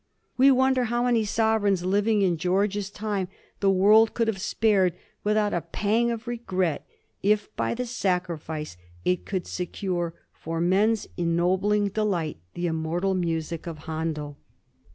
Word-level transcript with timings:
We 0.35 0.49
won* 0.49 0.73
der 0.73 0.85
how 0.85 1.03
many 1.03 1.23
sovereigns 1.25 1.85
living 1.85 2.23
in 2.23 2.37
George's 2.37 2.89
time 2.89 3.27
the 3.59 3.69
world 3.69 4.15
could 4.15 4.27
have 4.27 4.41
spared 4.41 4.95
without 5.23 5.53
a 5.53 5.61
pang 5.61 6.09
of 6.09 6.27
regret 6.27 6.87
if 7.21 7.55
by 7.55 7.75
the 7.75 7.85
sacrifice 7.85 8.77
it 9.05 9.27
could 9.27 9.45
secure 9.45 10.15
for 10.33 10.59
men's 10.59 11.07
ennobling 11.17 11.89
delight 11.89 12.39
the 12.55 12.65
immortal 12.65 13.13
music 13.13 13.67
of 13.67 13.83
Handel. 13.85 14.39